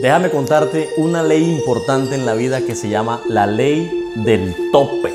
Déjame 0.00 0.30
contarte 0.30 0.88
una 0.96 1.22
ley 1.22 1.44
importante 1.44 2.14
en 2.14 2.24
la 2.24 2.32
vida 2.32 2.62
que 2.62 2.74
se 2.74 2.88
llama 2.88 3.20
la 3.28 3.46
ley 3.46 4.10
del 4.14 4.54
tope. 4.72 5.12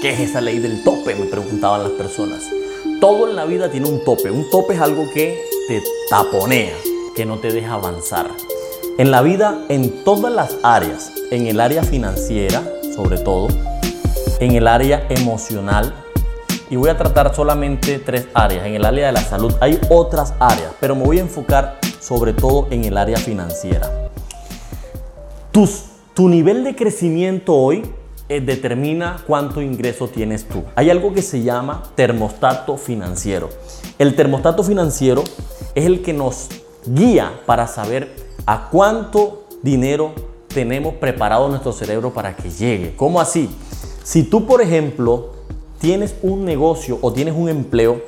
¿Qué 0.00 0.14
es 0.14 0.20
esa 0.20 0.40
ley 0.40 0.60
del 0.60 0.82
tope? 0.82 1.14
Me 1.14 1.26
preguntaban 1.26 1.82
las 1.82 1.92
personas. 1.92 2.48
Todo 3.02 3.28
en 3.28 3.36
la 3.36 3.44
vida 3.44 3.70
tiene 3.70 3.86
un 3.86 4.02
tope. 4.02 4.30
Un 4.30 4.48
tope 4.48 4.72
es 4.72 4.80
algo 4.80 5.04
que 5.12 5.44
te 5.68 5.82
taponea, 6.08 6.72
que 7.14 7.26
no 7.26 7.38
te 7.38 7.52
deja 7.52 7.74
avanzar. 7.74 8.30
En 8.96 9.10
la 9.10 9.20
vida, 9.20 9.66
en 9.68 10.04
todas 10.04 10.32
las 10.32 10.56
áreas, 10.62 11.12
en 11.30 11.46
el 11.46 11.60
área 11.60 11.82
financiera, 11.82 12.62
sobre 12.96 13.18
todo, 13.18 13.48
en 14.38 14.52
el 14.52 14.68
área 14.68 15.06
emocional, 15.10 15.92
y 16.70 16.76
voy 16.76 16.88
a 16.88 16.96
tratar 16.96 17.34
solamente 17.34 17.98
tres 17.98 18.26
áreas. 18.32 18.64
En 18.64 18.74
el 18.74 18.86
área 18.86 19.08
de 19.08 19.12
la 19.12 19.22
salud 19.22 19.52
hay 19.60 19.78
otras 19.90 20.32
áreas, 20.38 20.72
pero 20.80 20.94
me 20.94 21.04
voy 21.04 21.18
a 21.18 21.22
enfocar 21.22 21.79
sobre 22.00 22.32
todo 22.32 22.66
en 22.70 22.84
el 22.84 22.96
área 22.96 23.18
financiera. 23.18 24.10
Tus, 25.52 25.84
tu 26.14 26.28
nivel 26.28 26.64
de 26.64 26.74
crecimiento 26.74 27.54
hoy 27.54 27.82
eh, 28.28 28.40
determina 28.40 29.18
cuánto 29.26 29.60
ingreso 29.60 30.08
tienes 30.08 30.46
tú. 30.46 30.62
Hay 30.76 30.88
algo 30.88 31.12
que 31.12 31.22
se 31.22 31.42
llama 31.42 31.82
termostato 31.96 32.76
financiero. 32.76 33.48
El 33.98 34.14
termostato 34.14 34.62
financiero 34.62 35.24
es 35.74 35.84
el 35.84 36.02
que 36.02 36.12
nos 36.12 36.48
guía 36.86 37.40
para 37.44 37.66
saber 37.66 38.14
a 38.46 38.68
cuánto 38.70 39.46
dinero 39.62 40.12
tenemos 40.46 40.94
preparado 40.94 41.48
nuestro 41.48 41.72
cerebro 41.72 42.12
para 42.12 42.36
que 42.36 42.50
llegue. 42.50 42.94
¿Cómo 42.96 43.20
así? 43.20 43.50
Si 44.04 44.22
tú, 44.22 44.46
por 44.46 44.62
ejemplo, 44.62 45.32
tienes 45.80 46.14
un 46.22 46.44
negocio 46.44 46.98
o 47.02 47.12
tienes 47.12 47.34
un 47.36 47.48
empleo 47.48 48.00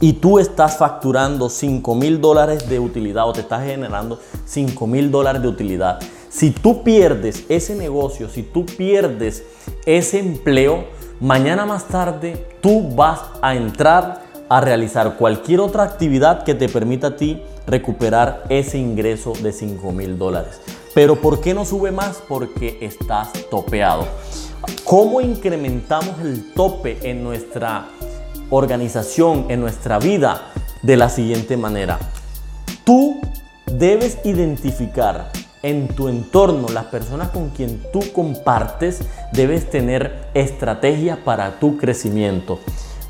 y 0.00 0.14
tú 0.14 0.38
estás 0.38 0.76
facturando 0.76 1.48
5 1.48 1.94
mil 1.94 2.20
dólares 2.20 2.68
de 2.68 2.78
utilidad 2.78 3.28
o 3.28 3.32
te 3.32 3.40
estás 3.40 3.64
generando 3.64 4.18
5 4.44 4.86
mil 4.86 5.10
dólares 5.10 5.42
de 5.42 5.48
utilidad, 5.48 6.00
si 6.28 6.50
tú 6.50 6.82
pierdes 6.82 7.44
ese 7.48 7.76
negocio, 7.76 8.28
si 8.28 8.42
tú 8.42 8.66
pierdes 8.66 9.44
ese 9.86 10.18
empleo, 10.18 10.84
mañana 11.20 11.64
más 11.64 11.86
tarde 11.86 12.46
tú 12.60 12.94
vas 12.94 13.20
a 13.40 13.54
entrar 13.54 14.24
a 14.48 14.60
realizar 14.60 15.16
cualquier 15.16 15.60
otra 15.60 15.84
actividad 15.84 16.42
que 16.42 16.54
te 16.54 16.68
permita 16.68 17.08
a 17.08 17.16
ti 17.16 17.40
recuperar 17.66 18.44
ese 18.48 18.78
ingreso 18.78 19.32
de 19.42 19.52
5 19.52 19.92
mil 19.92 20.18
dólares. 20.18 20.60
Pero 20.92 21.20
¿por 21.20 21.40
qué 21.40 21.54
no 21.54 21.64
sube 21.64 21.90
más? 21.90 22.22
Porque 22.28 22.78
estás 22.80 23.32
topeado. 23.50 24.04
¿Cómo 24.84 25.20
incrementamos 25.20 26.20
el 26.20 26.52
tope 26.52 26.98
en 27.02 27.24
nuestra 27.24 27.88
organización, 28.50 29.46
en 29.48 29.60
nuestra 29.60 29.98
vida? 29.98 30.52
De 30.82 30.96
la 30.96 31.08
siguiente 31.08 31.56
manera. 31.56 31.98
Tú 32.84 33.20
debes 33.66 34.18
identificar 34.24 35.30
en 35.62 35.88
tu 35.88 36.08
entorno, 36.08 36.68
las 36.68 36.84
personas 36.86 37.30
con 37.30 37.48
quien 37.48 37.82
tú 37.90 38.00
compartes, 38.12 39.00
debes 39.32 39.70
tener 39.70 40.28
estrategias 40.34 41.16
para 41.18 41.58
tu 41.58 41.78
crecimiento. 41.78 42.58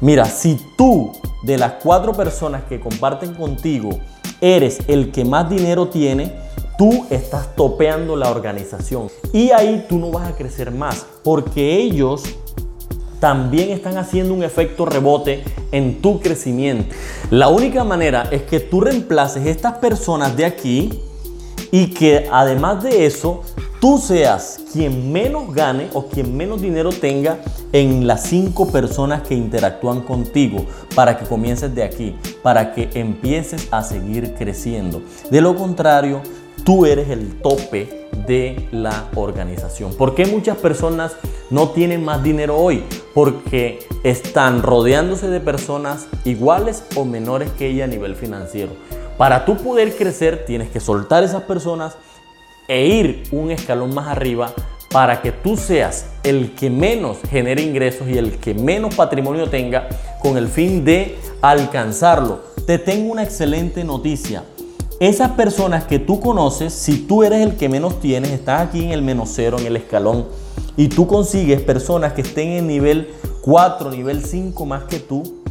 Mira, 0.00 0.24
si 0.26 0.60
tú 0.78 1.10
de 1.42 1.58
las 1.58 1.74
cuatro 1.82 2.12
personas 2.12 2.62
que 2.64 2.78
comparten 2.78 3.34
contigo 3.34 3.90
eres 4.40 4.78
el 4.86 5.10
que 5.10 5.24
más 5.24 5.50
dinero 5.50 5.88
tiene, 5.88 6.32
tú 6.78 7.06
estás 7.10 7.56
topeando 7.56 8.14
la 8.14 8.30
organización. 8.30 9.08
Y 9.32 9.50
ahí 9.50 9.86
tú 9.88 9.98
no 9.98 10.10
vas 10.10 10.28
a 10.28 10.36
crecer 10.36 10.70
más, 10.70 11.06
porque 11.24 11.76
ellos 11.76 12.22
también 13.24 13.70
están 13.70 13.96
haciendo 13.96 14.34
un 14.34 14.42
efecto 14.42 14.84
rebote 14.84 15.42
en 15.72 16.02
tu 16.02 16.20
crecimiento. 16.20 16.94
La 17.30 17.48
única 17.48 17.82
manera 17.82 18.28
es 18.30 18.42
que 18.42 18.60
tú 18.60 18.82
reemplaces 18.82 19.46
estas 19.46 19.78
personas 19.78 20.36
de 20.36 20.44
aquí 20.44 21.00
y 21.72 21.86
que 21.86 22.28
además 22.30 22.82
de 22.82 23.06
eso, 23.06 23.40
tú 23.80 23.96
seas 23.96 24.60
quien 24.70 25.10
menos 25.10 25.54
gane 25.54 25.88
o 25.94 26.04
quien 26.04 26.36
menos 26.36 26.60
dinero 26.60 26.90
tenga 26.90 27.38
en 27.72 28.06
las 28.06 28.24
cinco 28.24 28.70
personas 28.70 29.22
que 29.22 29.34
interactúan 29.34 30.02
contigo 30.02 30.66
para 30.94 31.16
que 31.16 31.24
comiences 31.24 31.74
de 31.74 31.82
aquí, 31.82 32.14
para 32.42 32.74
que 32.74 32.90
empieces 32.92 33.68
a 33.70 33.82
seguir 33.82 34.34
creciendo. 34.34 35.00
De 35.30 35.40
lo 35.40 35.56
contrario, 35.56 36.20
tú 36.62 36.84
eres 36.84 37.08
el 37.08 37.40
tope 37.40 38.03
de 38.26 38.68
la 38.72 39.08
organización. 39.14 39.94
¿Por 39.94 40.14
qué 40.14 40.26
muchas 40.26 40.56
personas 40.56 41.16
no 41.50 41.70
tienen 41.70 42.04
más 42.04 42.22
dinero 42.22 42.56
hoy? 42.56 42.84
Porque 43.14 43.86
están 44.02 44.62
rodeándose 44.62 45.28
de 45.28 45.40
personas 45.40 46.06
iguales 46.24 46.84
o 46.96 47.04
menores 47.04 47.50
que 47.52 47.68
ella 47.68 47.84
a 47.84 47.88
nivel 47.88 48.16
financiero. 48.16 48.72
Para 49.16 49.44
tú 49.44 49.56
poder 49.56 49.96
crecer 49.96 50.44
tienes 50.44 50.68
que 50.70 50.80
soltar 50.80 51.22
esas 51.22 51.42
personas 51.42 51.96
e 52.66 52.86
ir 52.86 53.22
un 53.30 53.50
escalón 53.50 53.94
más 53.94 54.08
arriba 54.08 54.52
para 54.90 55.22
que 55.22 55.32
tú 55.32 55.56
seas 55.56 56.06
el 56.22 56.54
que 56.54 56.70
menos 56.70 57.18
genere 57.28 57.62
ingresos 57.62 58.08
y 58.08 58.16
el 58.16 58.38
que 58.38 58.54
menos 58.54 58.94
patrimonio 58.94 59.48
tenga 59.48 59.88
con 60.20 60.36
el 60.36 60.48
fin 60.48 60.84
de 60.84 61.18
alcanzarlo. 61.42 62.42
Te 62.66 62.78
tengo 62.78 63.10
una 63.10 63.24
excelente 63.24 63.82
noticia. 63.82 64.44
Esas 65.00 65.32
personas 65.32 65.84
que 65.84 65.98
tú 65.98 66.20
conoces, 66.20 66.72
si 66.72 66.98
tú 66.98 67.24
eres 67.24 67.40
el 67.40 67.56
que 67.56 67.68
menos 67.68 67.98
tienes, 67.98 68.30
estás 68.30 68.60
aquí 68.60 68.84
en 68.84 68.92
el 68.92 69.02
menos 69.02 69.30
cero, 69.32 69.56
en 69.58 69.66
el 69.66 69.76
escalón, 69.76 70.26
y 70.76 70.86
tú 70.88 71.08
consigues 71.08 71.60
personas 71.60 72.12
que 72.12 72.20
estén 72.20 72.50
en 72.50 72.68
nivel 72.68 73.12
4, 73.42 73.90
nivel 73.90 74.24
5 74.24 74.64
más 74.64 74.84
que 74.84 75.00
tú, 75.00 75.42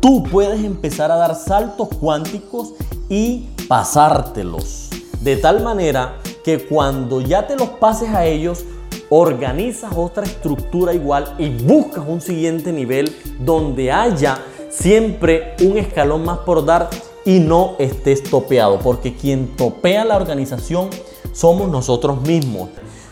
tú 0.00 0.22
puedes 0.24 0.62
empezar 0.62 1.10
a 1.10 1.16
dar 1.16 1.34
saltos 1.36 1.88
cuánticos 2.00 2.74
y 3.08 3.48
pasártelos. 3.66 4.90
De 5.22 5.36
tal 5.36 5.62
manera 5.62 6.18
que 6.44 6.58
cuando 6.58 7.22
ya 7.22 7.46
te 7.46 7.56
los 7.56 7.70
pases 7.70 8.10
a 8.10 8.26
ellos, 8.26 8.64
organizas 9.08 9.92
otra 9.96 10.24
estructura 10.24 10.92
igual 10.92 11.34
y 11.38 11.48
buscas 11.48 12.04
un 12.06 12.20
siguiente 12.20 12.72
nivel 12.72 13.10
donde 13.40 13.90
haya 13.90 14.38
siempre 14.68 15.56
un 15.62 15.78
escalón 15.78 16.26
más 16.26 16.38
por 16.40 16.64
dar 16.64 16.90
y 17.28 17.40
no 17.40 17.76
estés 17.78 18.22
topeado, 18.22 18.78
porque 18.78 19.14
quien 19.14 19.48
topea 19.48 20.02
la 20.02 20.16
organización 20.16 20.88
somos 21.32 21.68
nosotros 21.68 22.22
mismos. 22.22 22.70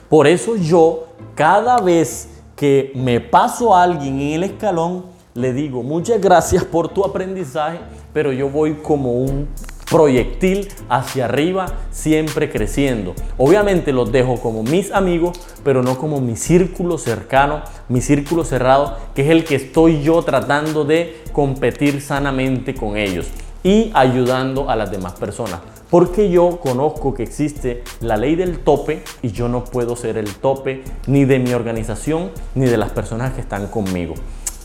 Por 0.08 0.26
eso 0.26 0.56
yo 0.56 1.08
cada 1.34 1.82
vez 1.82 2.30
que 2.56 2.92
me 2.94 3.20
paso 3.20 3.76
a 3.76 3.82
alguien 3.82 4.18
en 4.18 4.32
el 4.32 4.44
escalón, 4.44 5.04
le 5.34 5.52
digo, 5.52 5.82
muchas 5.82 6.18
gracias 6.18 6.64
por 6.64 6.88
tu 6.88 7.04
aprendizaje, 7.04 7.78
pero 8.14 8.32
yo 8.32 8.48
voy 8.48 8.76
como 8.76 9.12
un 9.12 9.48
proyectil 9.90 10.68
hacia 10.88 11.26
arriba, 11.26 11.66
siempre 11.90 12.50
creciendo. 12.50 13.12
Obviamente 13.36 13.92
los 13.92 14.10
dejo 14.10 14.40
como 14.40 14.62
mis 14.62 14.92
amigos, 14.92 15.38
pero 15.62 15.82
no 15.82 15.98
como 15.98 16.22
mi 16.22 16.36
círculo 16.36 16.96
cercano, 16.96 17.60
mi 17.90 18.00
círculo 18.00 18.46
cerrado, 18.46 18.96
que 19.14 19.26
es 19.26 19.28
el 19.28 19.44
que 19.44 19.56
estoy 19.56 20.02
yo 20.02 20.22
tratando 20.22 20.86
de 20.86 21.22
competir 21.34 22.00
sanamente 22.00 22.74
con 22.74 22.96
ellos 22.96 23.26
y 23.66 23.90
ayudando 23.94 24.70
a 24.70 24.76
las 24.76 24.92
demás 24.92 25.14
personas. 25.14 25.58
Porque 25.90 26.30
yo 26.30 26.60
conozco 26.60 27.14
que 27.14 27.24
existe 27.24 27.82
la 27.98 28.16
ley 28.16 28.36
del 28.36 28.60
tope 28.60 29.02
y 29.22 29.32
yo 29.32 29.48
no 29.48 29.64
puedo 29.64 29.96
ser 29.96 30.18
el 30.18 30.32
tope 30.36 30.84
ni 31.08 31.24
de 31.24 31.40
mi 31.40 31.52
organización 31.52 32.30
ni 32.54 32.66
de 32.66 32.76
las 32.76 32.90
personas 32.90 33.32
que 33.32 33.40
están 33.40 33.66
conmigo. 33.66 34.14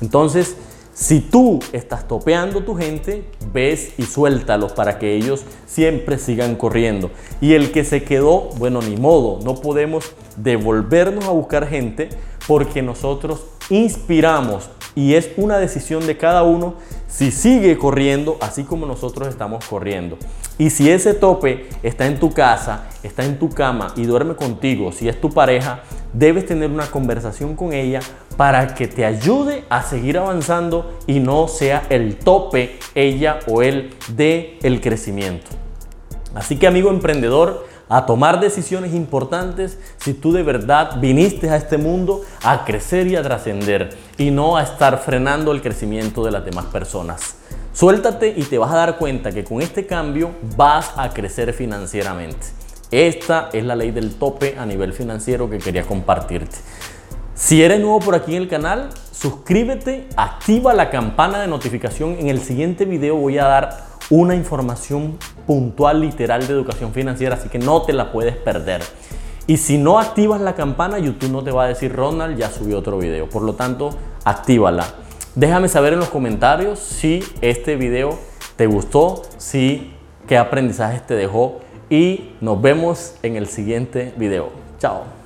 Entonces, 0.01 0.55
si 0.93 1.19
tú 1.19 1.57
estás 1.73 2.07
topeando 2.07 2.63
tu 2.63 2.75
gente, 2.75 3.25
ves 3.51 3.93
y 3.97 4.03
suéltalos 4.03 4.73
para 4.73 4.99
que 4.99 5.15
ellos 5.15 5.45
siempre 5.65 6.19
sigan 6.19 6.55
corriendo. 6.55 7.09
Y 7.39 7.53
el 7.53 7.71
que 7.71 7.83
se 7.83 8.03
quedó, 8.03 8.49
bueno, 8.59 8.83
ni 8.83 8.97
modo, 8.97 9.39
no 9.43 9.55
podemos 9.55 10.11
devolvernos 10.37 11.25
a 11.25 11.31
buscar 11.31 11.67
gente 11.67 12.09
porque 12.47 12.83
nosotros 12.83 13.41
inspiramos 13.71 14.69
y 14.95 15.13
es 15.13 15.29
una 15.37 15.57
decisión 15.57 16.05
de 16.05 16.17
cada 16.17 16.43
uno 16.43 16.75
si 17.11 17.29
sigue 17.31 17.77
corriendo 17.77 18.37
así 18.39 18.63
como 18.63 18.85
nosotros 18.85 19.27
estamos 19.27 19.65
corriendo. 19.65 20.17
Y 20.57 20.69
si 20.69 20.89
ese 20.89 21.13
tope 21.13 21.67
está 21.83 22.07
en 22.07 22.19
tu 22.19 22.31
casa, 22.31 22.85
está 23.03 23.25
en 23.25 23.37
tu 23.37 23.49
cama 23.49 23.93
y 23.95 24.05
duerme 24.05 24.35
contigo, 24.35 24.91
si 24.91 25.09
es 25.09 25.19
tu 25.19 25.29
pareja, 25.29 25.81
debes 26.13 26.45
tener 26.45 26.69
una 26.69 26.85
conversación 26.87 27.55
con 27.55 27.73
ella 27.73 27.99
para 28.37 28.73
que 28.73 28.87
te 28.87 29.05
ayude 29.05 29.65
a 29.69 29.83
seguir 29.83 30.17
avanzando 30.17 30.97
y 31.05 31.19
no 31.19 31.47
sea 31.47 31.83
el 31.89 32.15
tope 32.15 32.79
ella 32.95 33.39
o 33.47 33.61
él 33.61 33.93
de 34.15 34.57
el 34.63 34.81
crecimiento. 34.81 35.47
Así 36.33 36.57
que 36.57 36.67
amigo 36.67 36.89
emprendedor, 36.89 37.67
a 37.91 38.05
tomar 38.05 38.39
decisiones 38.39 38.93
importantes 38.93 39.77
si 39.97 40.13
tú 40.13 40.31
de 40.31 40.43
verdad 40.43 41.01
viniste 41.01 41.49
a 41.49 41.57
este 41.57 41.77
mundo 41.77 42.21
a 42.41 42.63
crecer 42.63 43.05
y 43.07 43.17
a 43.17 43.21
trascender 43.21 43.89
y 44.17 44.31
no 44.31 44.55
a 44.55 44.63
estar 44.63 44.97
frenando 44.99 45.51
el 45.51 45.61
crecimiento 45.61 46.23
de 46.23 46.31
las 46.31 46.45
demás 46.45 46.67
personas. 46.67 47.35
Suéltate 47.73 48.33
y 48.35 48.43
te 48.43 48.57
vas 48.57 48.71
a 48.71 48.77
dar 48.77 48.97
cuenta 48.97 49.33
que 49.33 49.43
con 49.43 49.61
este 49.61 49.85
cambio 49.85 50.31
vas 50.55 50.93
a 50.95 51.09
crecer 51.09 51.51
financieramente. 51.51 52.47
Esta 52.91 53.49
es 53.51 53.65
la 53.65 53.75
ley 53.75 53.91
del 53.91 54.15
tope 54.15 54.55
a 54.57 54.65
nivel 54.65 54.93
financiero 54.93 55.49
que 55.49 55.57
quería 55.57 55.83
compartirte. 55.83 56.55
Si 57.35 57.61
eres 57.61 57.81
nuevo 57.81 57.99
por 57.99 58.15
aquí 58.15 58.37
en 58.37 58.43
el 58.43 58.47
canal, 58.47 58.89
suscríbete, 59.11 60.07
activa 60.15 60.73
la 60.73 60.89
campana 60.89 61.41
de 61.41 61.47
notificación. 61.47 62.15
En 62.19 62.29
el 62.29 62.39
siguiente 62.39 62.85
video 62.85 63.17
voy 63.17 63.37
a 63.37 63.45
dar 63.45 63.90
una 64.11 64.35
información 64.35 65.17
puntual, 65.47 66.01
literal 66.01 66.45
de 66.45 66.53
educación 66.53 66.93
financiera, 66.93 67.35
así 67.35 67.49
que 67.49 67.57
no 67.57 67.81
te 67.81 67.93
la 67.93 68.11
puedes 68.11 68.35
perder. 68.35 68.81
Y 69.47 69.57
si 69.57 69.77
no 69.77 69.97
activas 69.97 70.39
la 70.39 70.53
campana, 70.53 70.99
YouTube 70.99 71.31
no 71.31 71.43
te 71.43 71.51
va 71.51 71.63
a 71.63 71.67
decir, 71.67 71.95
Ronald, 71.95 72.37
ya 72.37 72.51
subió 72.51 72.77
otro 72.77 72.99
video. 72.99 73.27
Por 73.27 73.41
lo 73.41 73.53
tanto, 73.53 73.89
actívala. 74.23 74.85
Déjame 75.33 75.67
saber 75.67 75.93
en 75.93 75.99
los 75.99 76.09
comentarios 76.09 76.77
si 76.77 77.23
este 77.41 77.75
video 77.75 78.19
te 78.57 78.67
gustó, 78.67 79.23
si 79.37 79.93
qué 80.27 80.37
aprendizaje 80.37 81.01
te 81.07 81.15
dejó 81.15 81.59
y 81.89 82.31
nos 82.41 82.61
vemos 82.61 83.15
en 83.23 83.37
el 83.37 83.47
siguiente 83.47 84.13
video. 84.17 84.49
Chao. 84.77 85.20